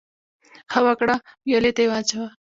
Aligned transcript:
ـ 0.35 0.69
ښه 0.71 0.79
وکړه، 0.85 1.15
ويالې 1.45 1.71
ته 1.75 1.81
يې 1.83 1.87
واچوه. 1.91 2.27